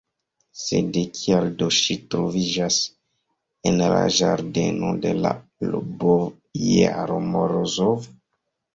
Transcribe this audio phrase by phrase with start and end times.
[0.59, 2.79] Sed kial do ŝi troviĝas
[3.73, 8.15] en la ĝardeno de l' bojaro Morozov?